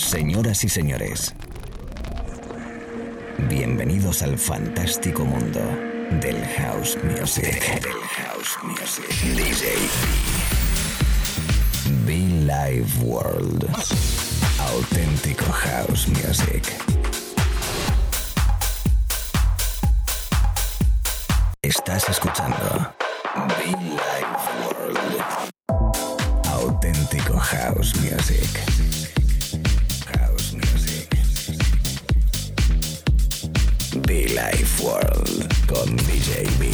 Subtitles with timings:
[0.00, 1.34] Señoras y señores,
[3.50, 5.60] bienvenidos al fantástico mundo
[6.22, 7.82] del house music.
[7.82, 9.04] Del house music.
[9.36, 9.76] DJ
[12.06, 13.68] Be Live World.
[14.58, 16.64] Auténtico house music.
[21.60, 22.94] Estás escuchando
[23.58, 25.22] Be Live World.
[26.46, 28.99] Auténtico house music.
[34.10, 36.68] Be Life World con DJ B.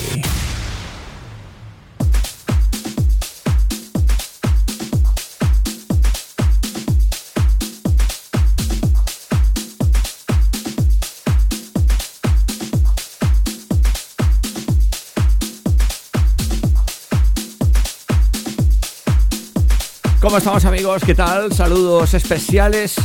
[20.23, 21.03] ¿Cómo estamos amigos?
[21.05, 21.53] ¿Qué tal?
[21.53, 22.97] Saludos especiales.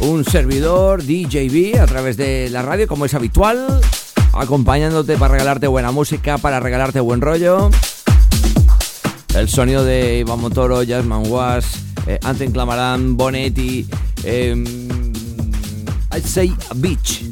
[0.00, 3.80] Un servidor DJB a través de la radio como es habitual,
[4.32, 7.70] acompañándote para regalarte buena música, para regalarte buen rollo.
[9.34, 12.20] El sonido de Iván Motoro, Jasmine Was, eh,
[12.52, 13.86] Clamarán, Bonetti,
[14.22, 14.54] eh,
[16.12, 17.24] I'd say a Beach.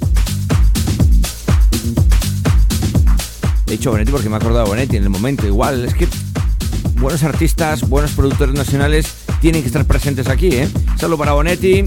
[3.67, 5.47] He dicho Bonetti porque me he acordado de Bonetti en el momento.
[5.47, 6.09] Igual, es que
[6.99, 9.07] buenos artistas, buenos productores nacionales
[9.41, 10.69] tienen que estar presentes aquí, ¿eh?
[10.99, 11.85] Saludo para Bonetti,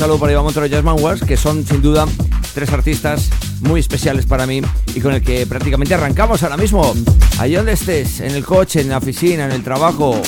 [0.00, 2.06] saludo para Iván Montoro y Jasmine Wars, que son sin duda
[2.54, 3.28] tres artistas
[3.60, 4.62] muy especiales para mí
[4.94, 6.94] y con el que prácticamente arrancamos ahora mismo.
[7.38, 10.22] Allí donde estés, en el coche, en la oficina, en el trabajo.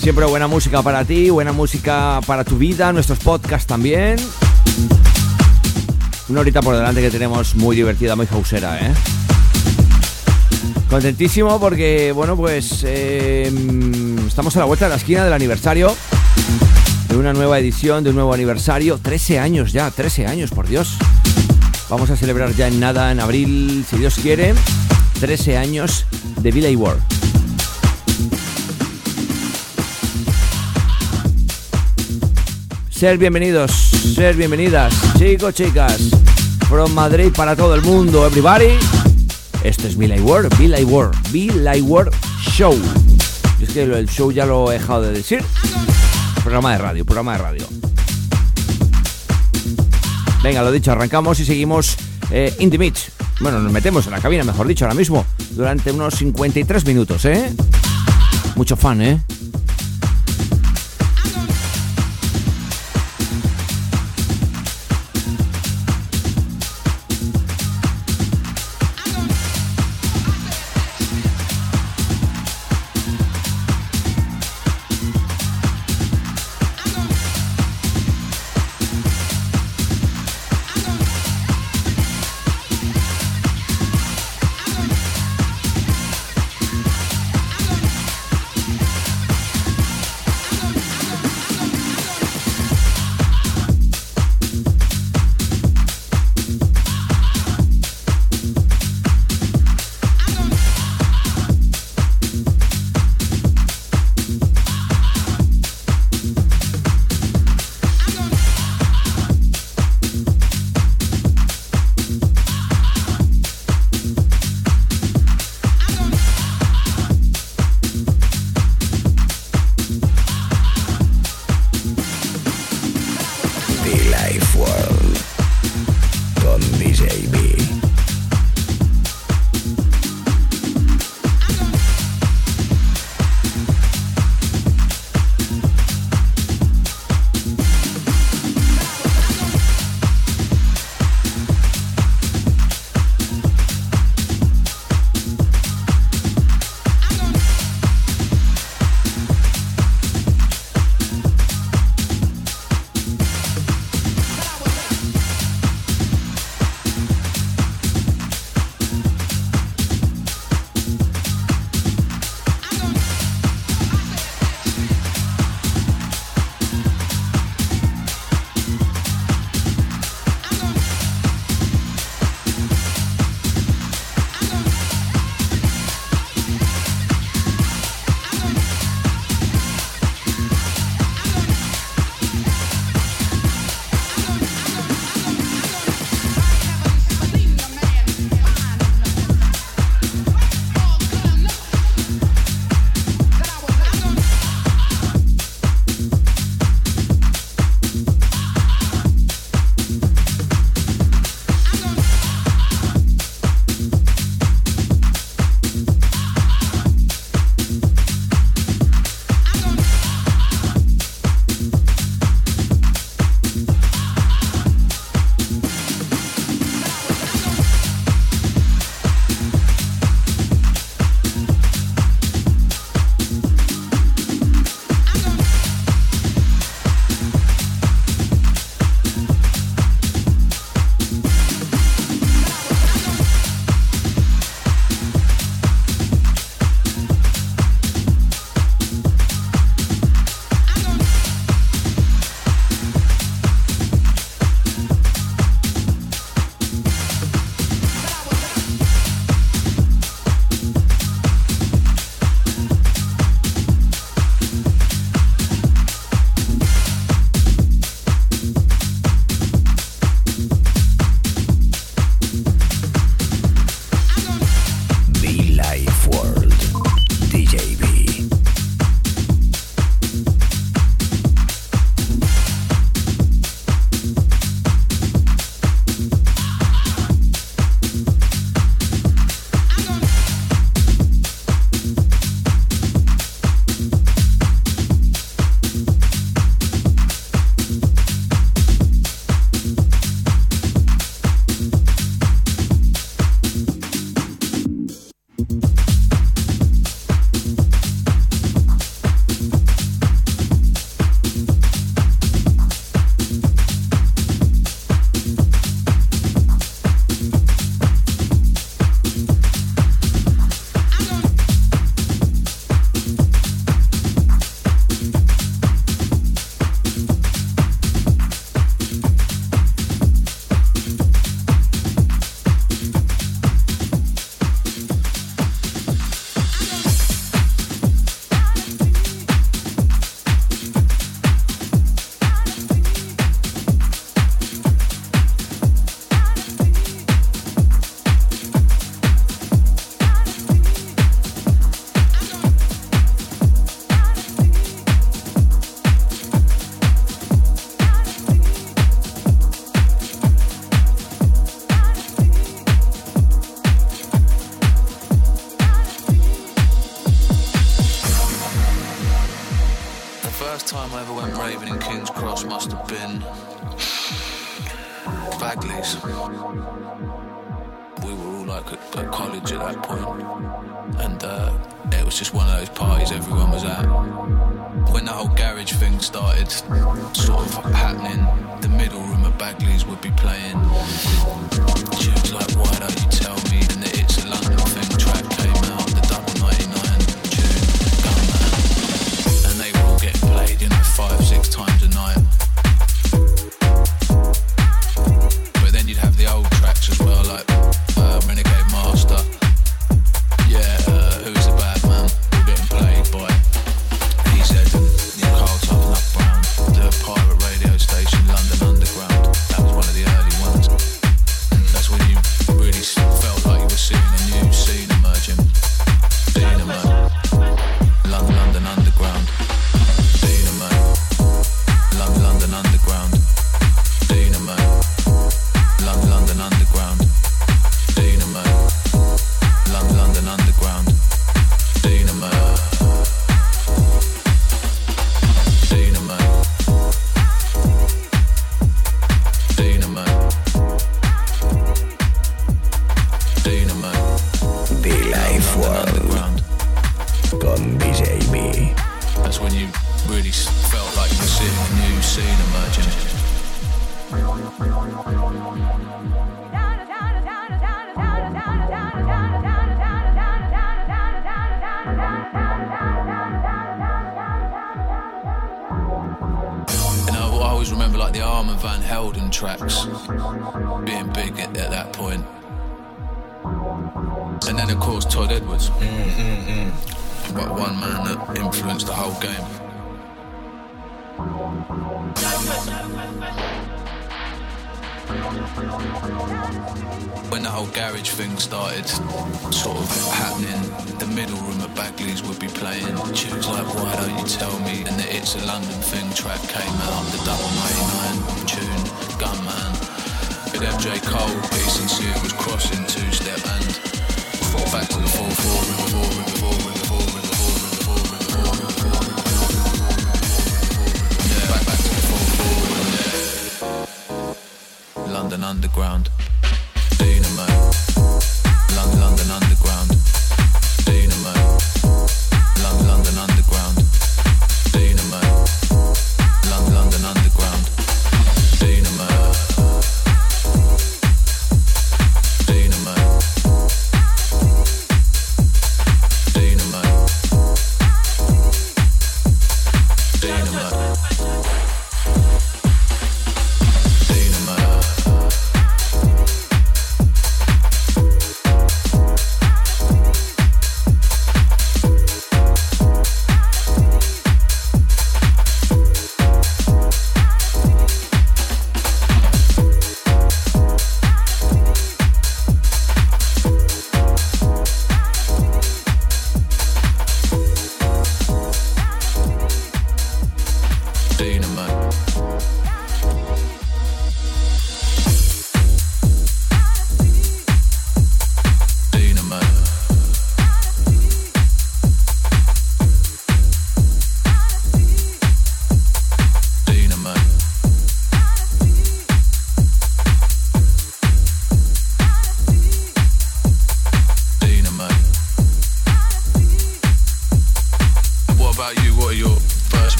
[0.00, 4.16] Siempre buena música para ti, buena música para tu vida, nuestros podcasts también.
[6.30, 8.94] Una horita por delante que tenemos muy divertida, muy hausera, ¿eh?
[10.88, 13.52] Contentísimo porque, bueno, pues eh,
[14.26, 15.94] estamos a la vuelta de la esquina del aniversario
[17.18, 18.98] una nueva edición, de un nuevo aniversario.
[18.98, 20.96] 13 años ya, 13 años, por Dios.
[21.88, 24.54] Vamos a celebrar ya en nada, en abril, si Dios quiere,
[25.20, 26.06] 13 años
[26.40, 27.02] de Villa World.
[32.90, 33.72] Ser bienvenidos,
[34.14, 36.10] ser bienvenidas, chicos, chicas,
[36.68, 38.78] from Madrid para todo el mundo, everybody.
[39.64, 40.56] Esto es Be Like World,
[41.32, 42.76] Be Like World Show.
[43.60, 45.44] Es que el show ya lo he dejado de decir.
[46.42, 47.68] Programa de radio, programa de radio.
[50.42, 51.96] Venga, lo dicho, arrancamos y seguimos
[52.30, 53.10] eh, the.
[53.40, 57.52] Bueno, nos metemos en la cabina, mejor dicho, ahora mismo, durante unos 53 minutos, ¿eh?
[58.56, 59.20] Mucho fan, ¿eh?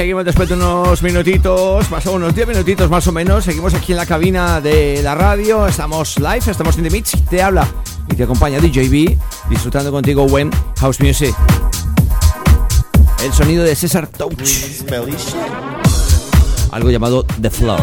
[0.00, 3.44] seguimos después de unos minutitos, más o unos 10 minutitos más o menos.
[3.44, 5.66] Seguimos aquí en la cabina de la radio.
[5.66, 7.22] Estamos live, estamos en The Mix.
[7.28, 7.68] Te habla
[8.10, 9.18] y te acompaña DJB,
[9.50, 11.34] disfrutando contigo buen House Music.
[13.22, 14.40] El sonido de César Touch.
[16.70, 17.76] Algo llamado The Flow.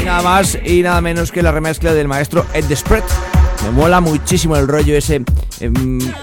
[0.00, 3.04] Y nada más y nada menos que la remezcla del maestro Ed Spread.
[3.64, 5.22] Me mola muchísimo el rollo ese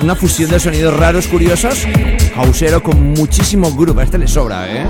[0.01, 1.86] una fusión de sonidos raros, curiosos,
[2.36, 3.69] hausero con muchísimo.
[3.98, 4.86] A este le sobra, ¿eh?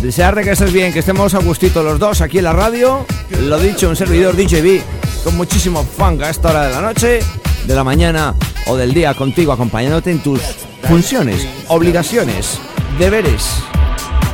[0.00, 3.04] Desear de que estés bien, que estemos a gustito los dos aquí en la radio.
[3.40, 4.80] Lo dicho, un servidor DJB
[5.24, 7.20] con muchísimo funk a esta hora de la noche,
[7.66, 8.34] de la mañana
[8.66, 10.40] o del día contigo, acompañándote en tus
[10.82, 12.60] funciones, obligaciones,
[12.98, 13.56] deberes.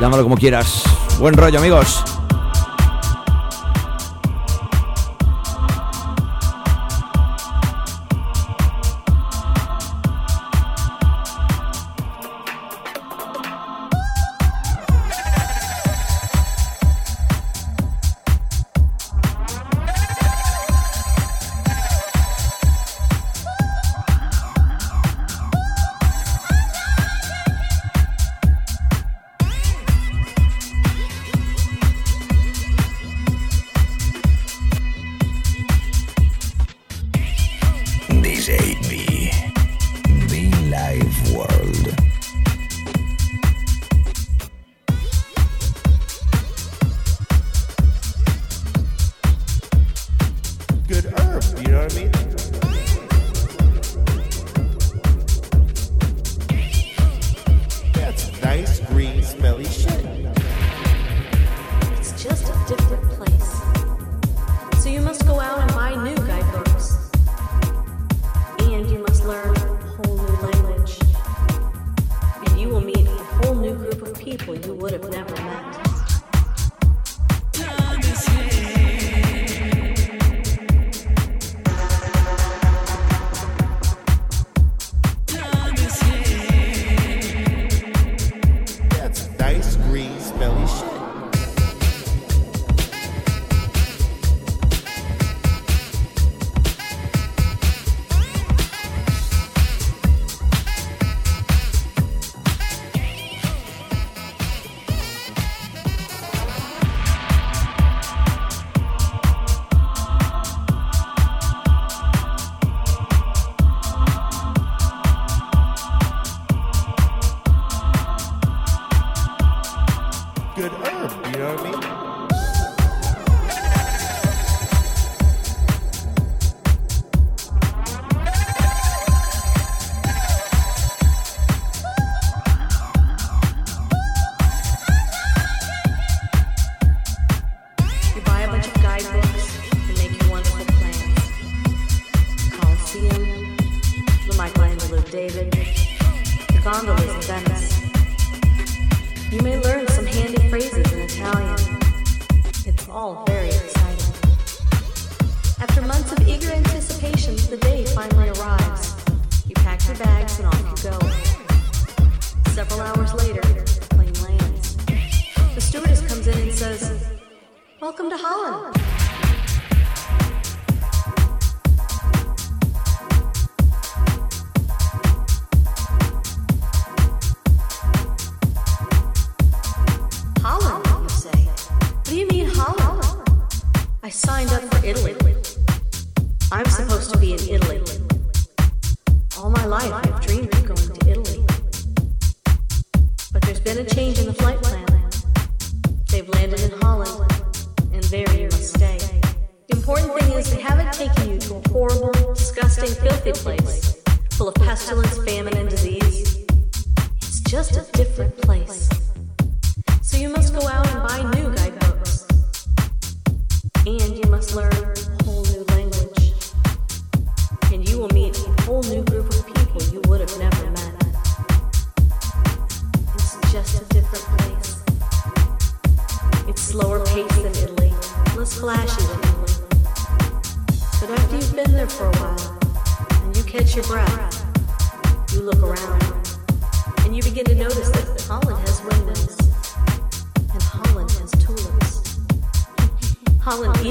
[0.01, 0.83] Llámalo como quieras.
[1.19, 2.05] Buen rollo, amigos.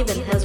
[0.01, 0.40] even has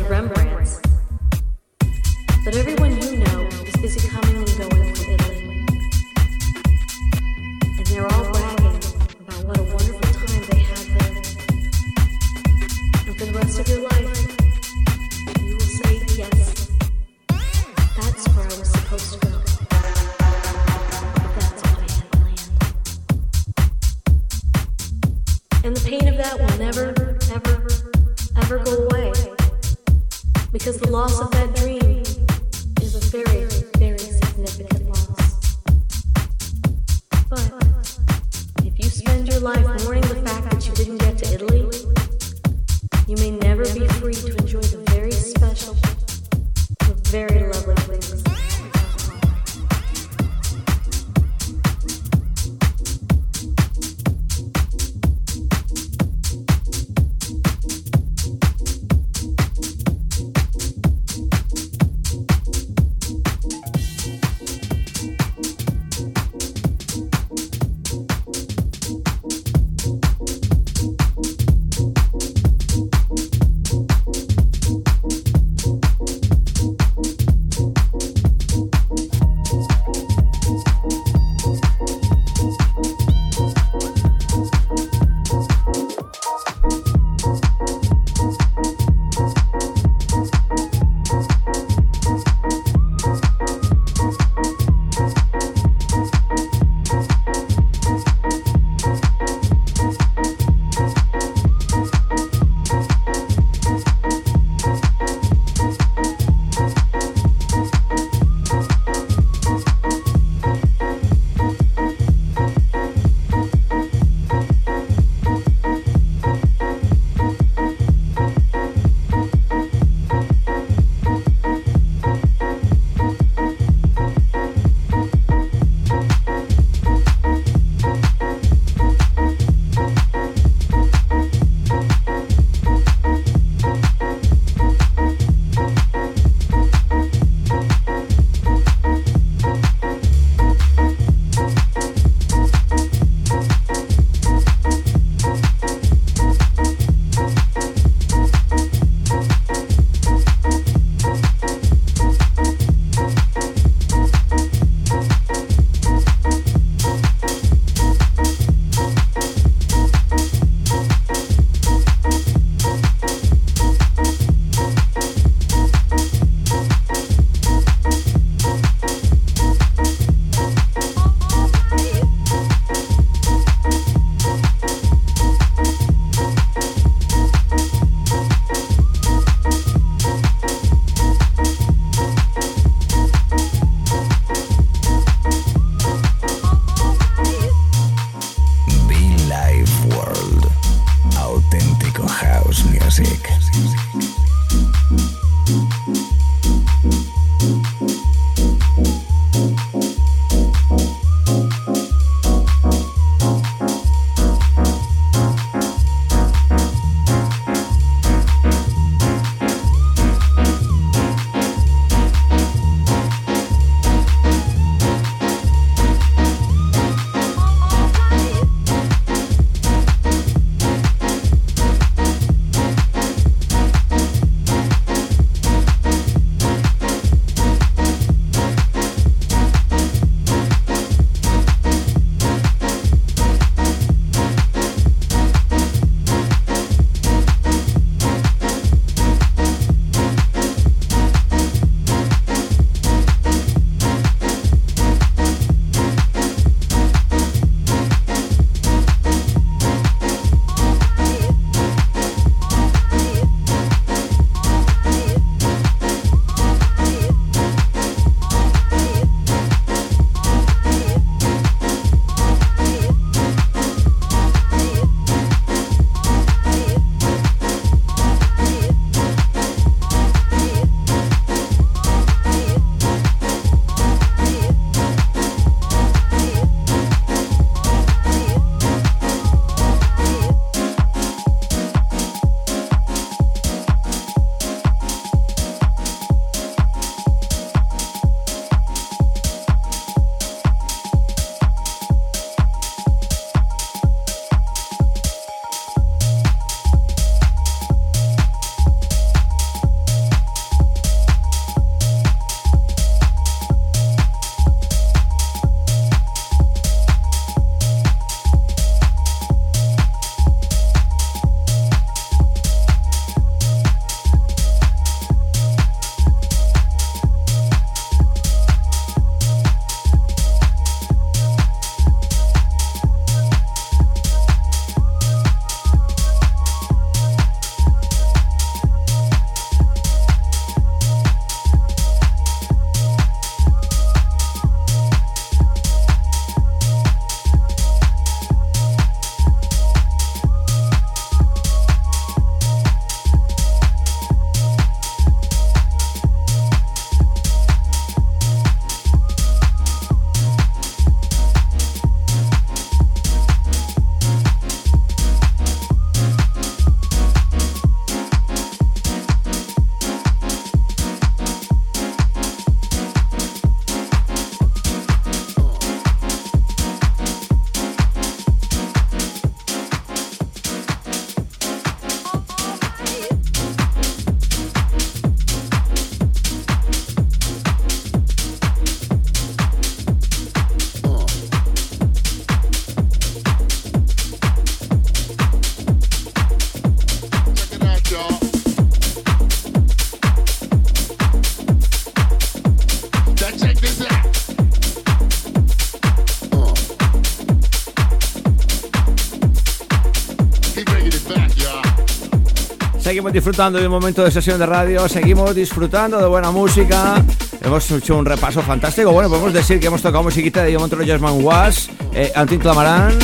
[403.13, 407.03] Disfrutando de un momento de sesión de radio, seguimos disfrutando de buena música.
[407.43, 408.91] Hemos hecho un repaso fantástico.
[408.91, 412.99] Bueno, podemos decir que hemos tocado musiquita de Diamond Jasmine Was, eh, Clamarán,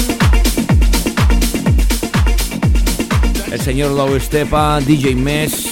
[3.51, 5.67] el señor Low Stepa, DJ Mess,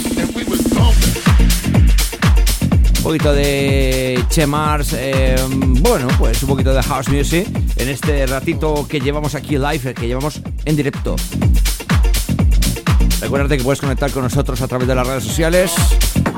[2.99, 8.27] un poquito de Che Mars, eh, bueno, pues un poquito de house music en este
[8.27, 11.17] ratito que llevamos aquí live, que llevamos en directo.
[13.21, 15.73] Recuerda que puedes conectar con nosotros a través de las redes sociales,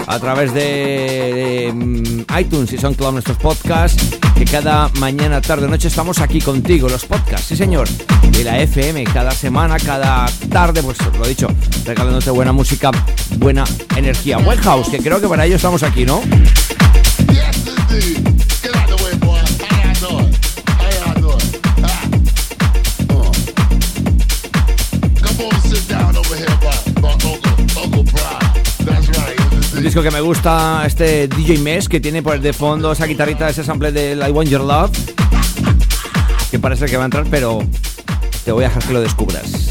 [0.06, 5.88] a través de, de mm, iTunes y SoundCloud nuestros podcasts, que cada mañana, tarde, noche
[5.88, 7.88] estamos aquí contigo, los podcasts, sí señor,
[8.32, 11.48] de la FM, cada semana, cada tarde, pues lo dicho,
[11.84, 12.90] regalándote buena música,
[13.38, 13.64] buena
[13.96, 14.58] energía, buen
[14.90, 16.20] que creo que para ello estamos aquí, ¿no?
[29.92, 33.62] Disco que me gusta, este DJ Mess, que tiene por de fondo esa guitarrita, ese
[33.62, 34.90] sample de I Want Your Love,
[36.50, 37.58] que parece que va a entrar, pero
[38.42, 39.61] te voy a dejar que lo descubras.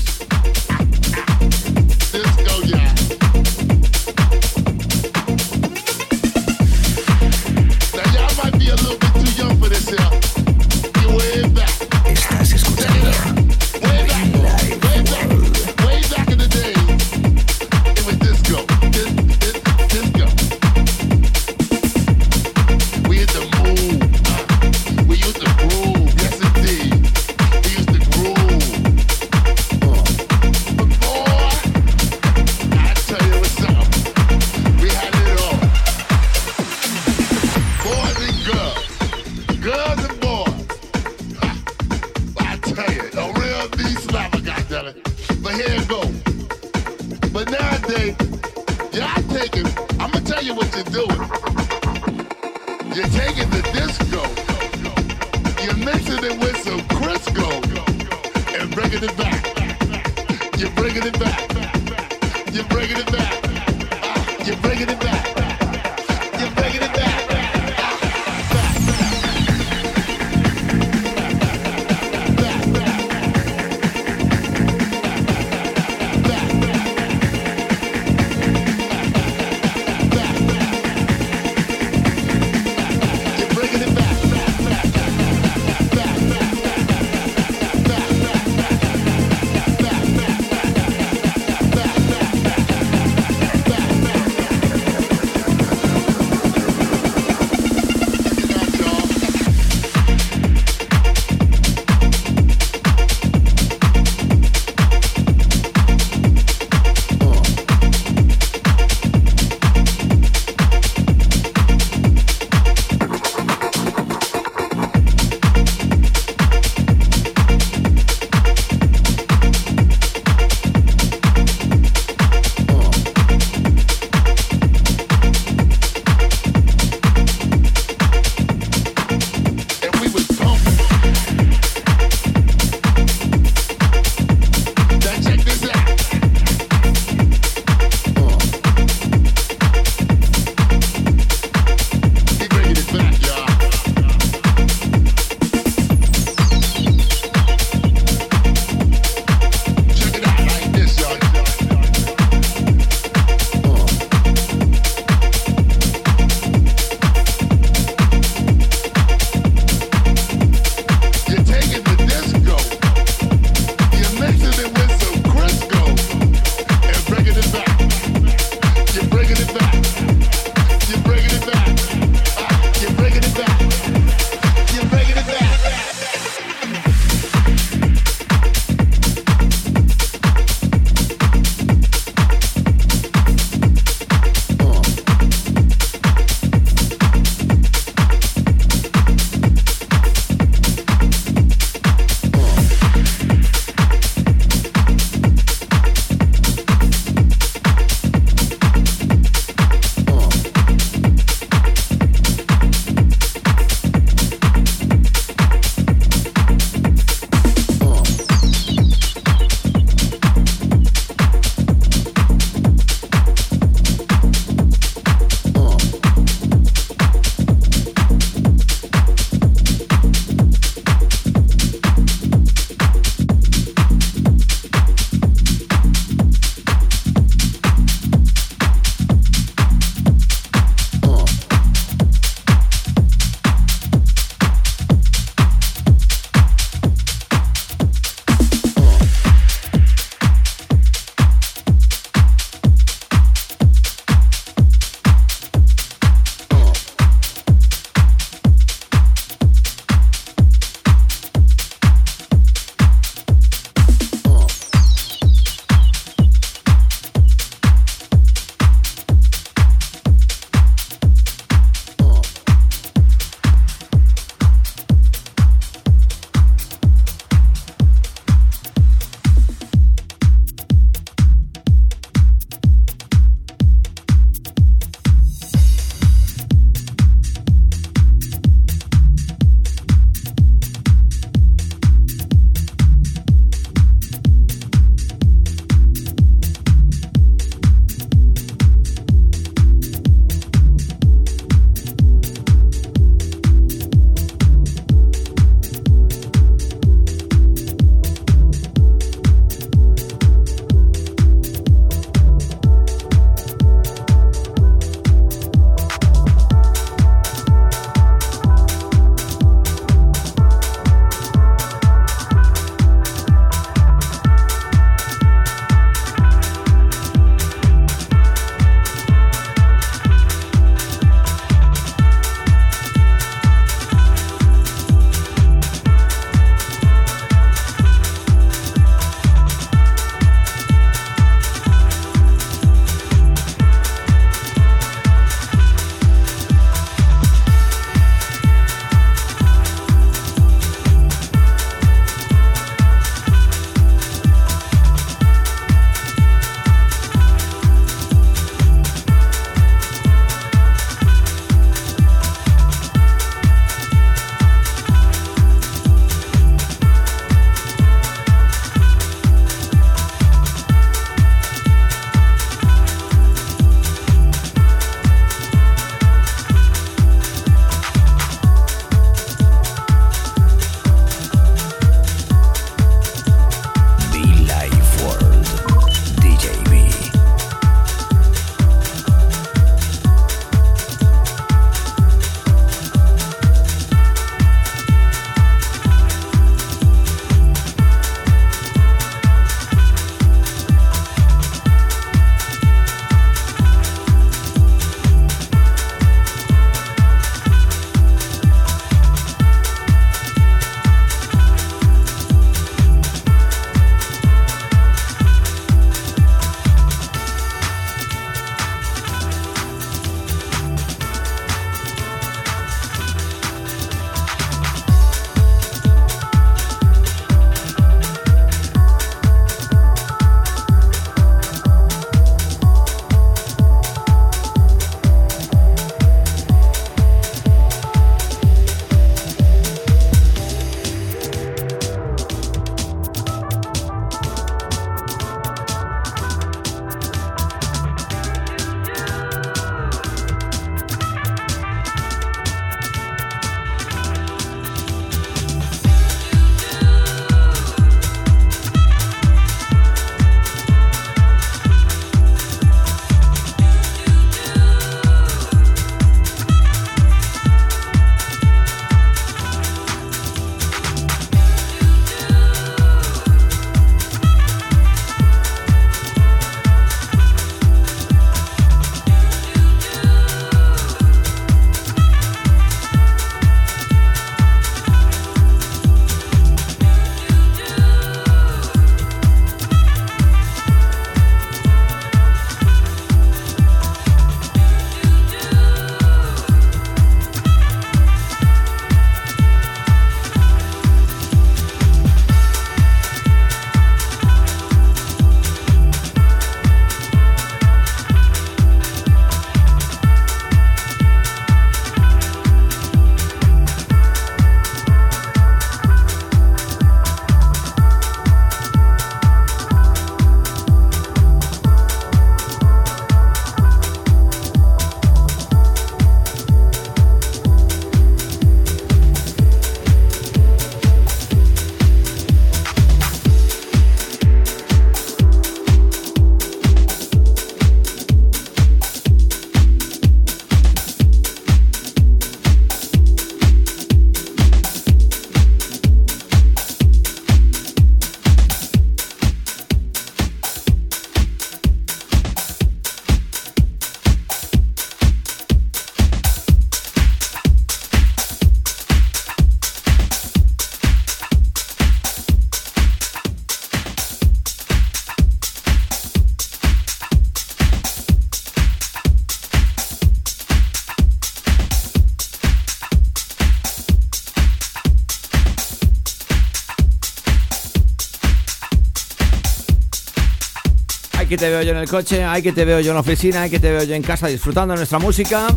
[571.31, 573.43] Aquí te veo yo en el coche, ahí que te veo yo en la oficina,
[573.43, 575.47] ahí que te veo yo en casa disfrutando de nuestra música.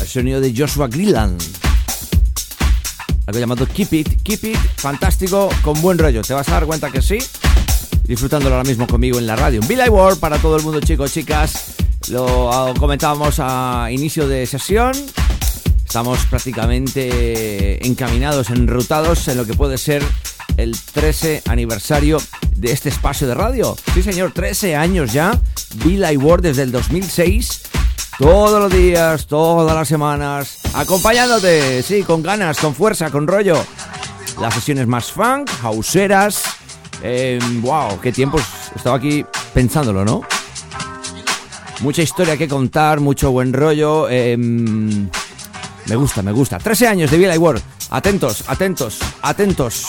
[0.00, 1.38] El sonido de Joshua Grilland.
[3.26, 6.22] Algo llamado Keep It, Keep It, fantástico, con buen rollo.
[6.22, 7.18] Te vas a dar cuenta que sí.
[8.04, 9.60] Disfrutándolo ahora mismo conmigo en la radio.
[9.60, 11.74] Un Billy World para todo el mundo, chicos, chicas.
[12.08, 14.92] Lo comentábamos a inicio de sesión.
[15.84, 20.02] Estamos prácticamente encaminados, enrutados en lo que puede ser
[20.56, 22.16] el 13 aniversario
[22.58, 23.76] de este espacio de radio.
[23.94, 25.38] Sí, señor, 13 años ya.
[25.84, 27.62] Billy World desde el 2006.
[28.18, 33.56] Todos los días, todas las semanas, acompañándote, sí, con ganas, con fuerza, con rollo.
[34.40, 36.42] Las sesiones más funk, hauseras.
[37.60, 38.42] wow, qué tiempos.
[38.74, 40.22] Estaba aquí pensándolo, ¿no?
[41.80, 44.08] Mucha historia que contar, mucho buen rollo.
[44.08, 45.08] Em,
[45.86, 46.58] me gusta, me gusta.
[46.58, 47.62] 13 años de Billy World.
[47.90, 49.86] Atentos, atentos, atentos.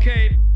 [0.00, 0.49] okay.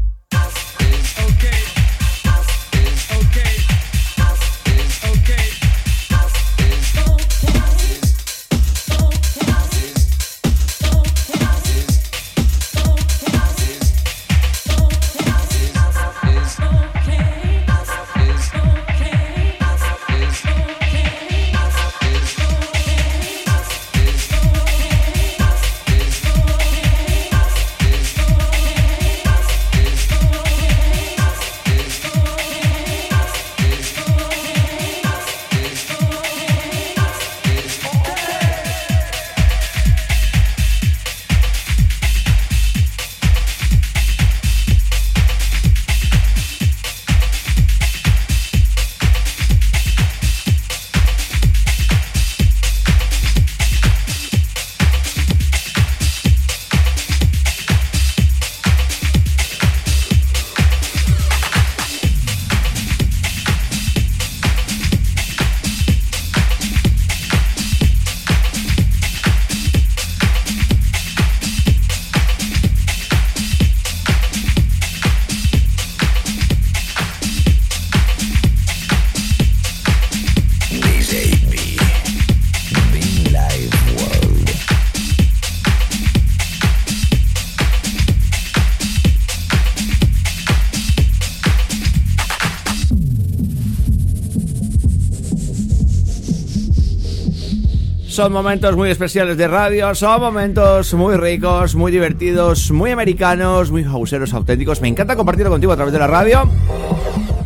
[98.14, 103.82] Son momentos muy especiales de radio, son momentos muy ricos, muy divertidos, muy americanos, muy
[103.82, 104.80] hauseros auténticos.
[104.80, 106.48] Me encanta compartirlo contigo a través de la radio.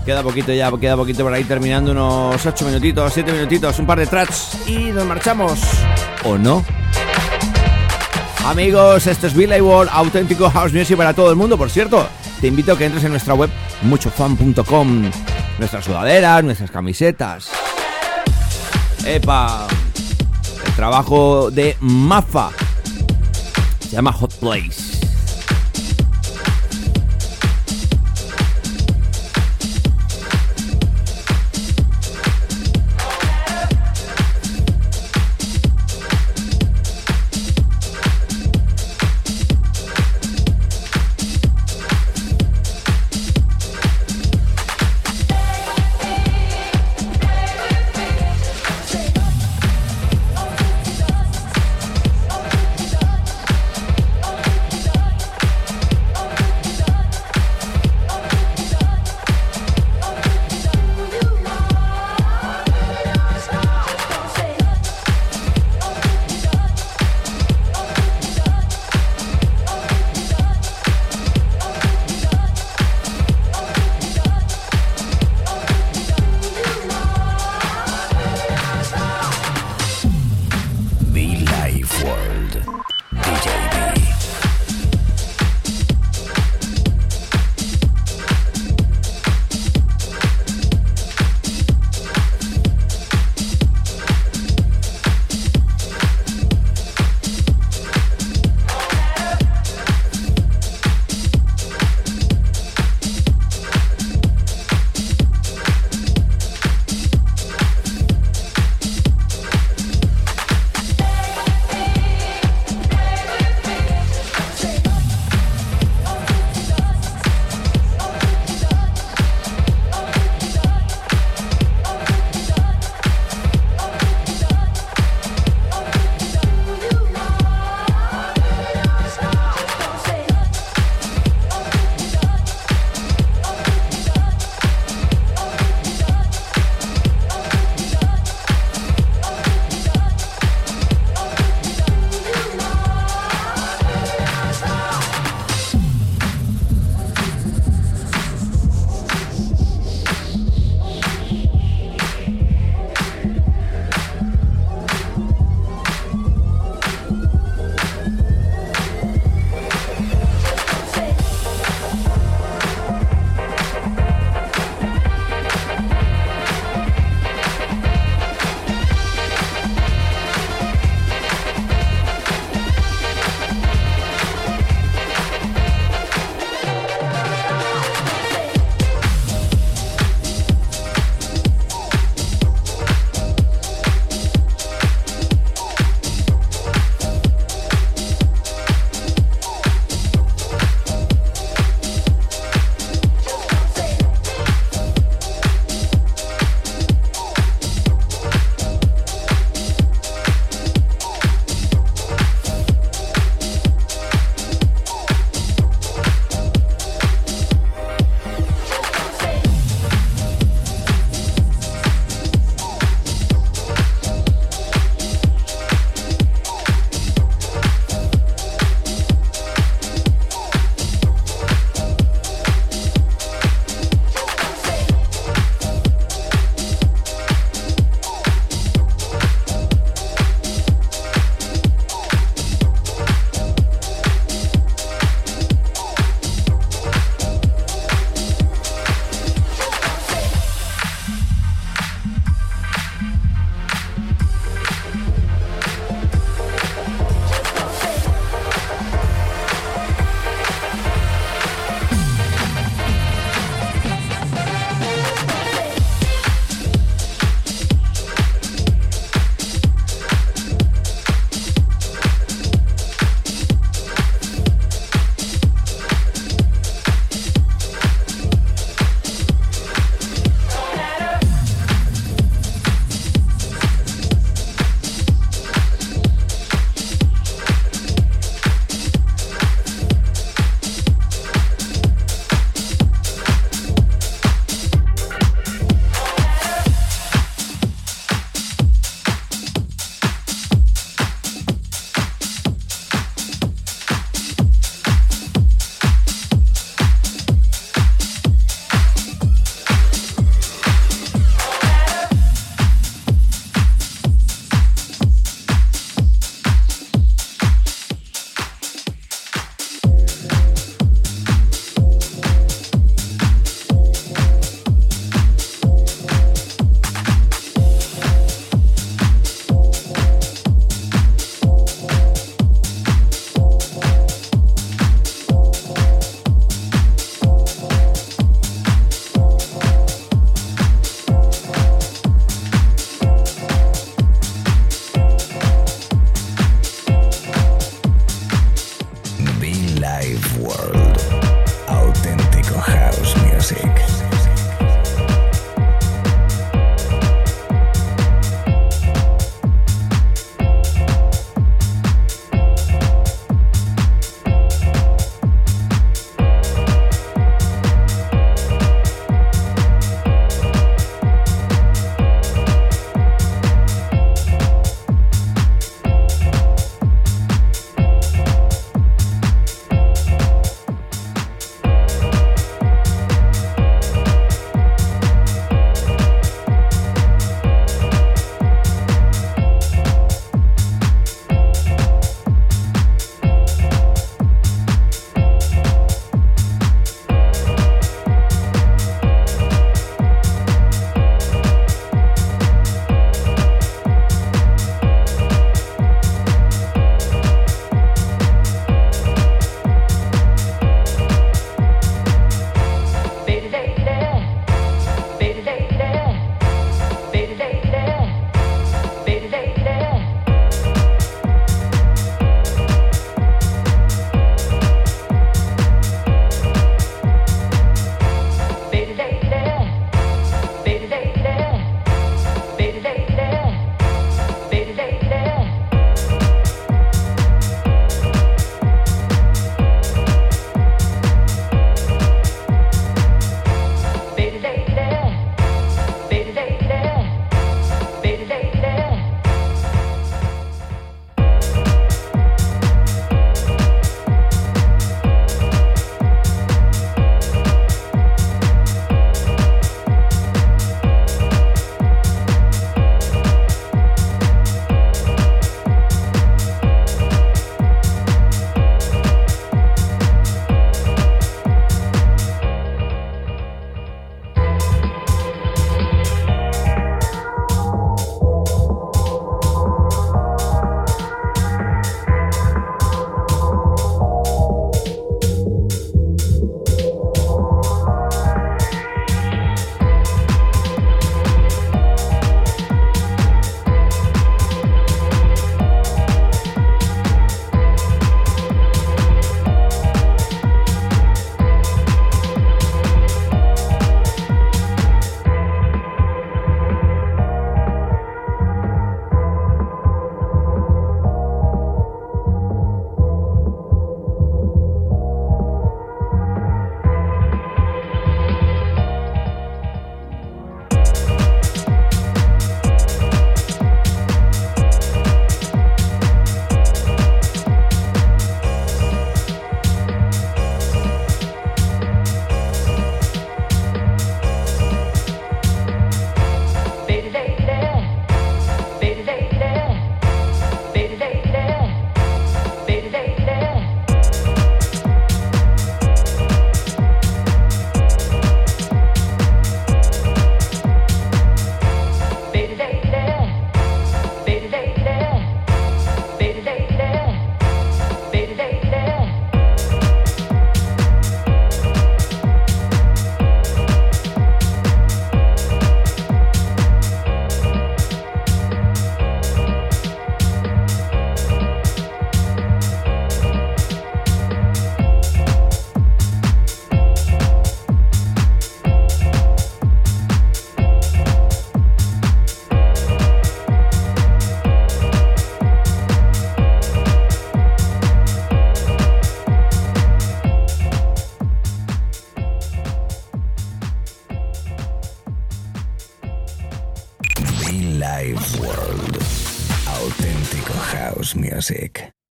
[0.05, 3.99] Queda poquito ya, queda poquito por ahí terminando unos 8 minutitos, 7 minutitos, un par
[3.99, 5.59] de tracks y nos marchamos.
[6.25, 6.63] ¿O no?
[8.45, 11.57] Amigos, esto es Billy World, auténtico house music para todo el mundo.
[11.57, 12.07] Por cierto,
[12.43, 13.49] te invito a que entres en nuestra web
[13.81, 15.11] muchofan.com.
[15.59, 17.49] Nuestras sudaderas, nuestras camisetas.
[19.07, 19.67] ¡Epa!
[20.79, 22.51] Trabajo de Mafa.
[23.81, 24.98] Se llama Hot Place.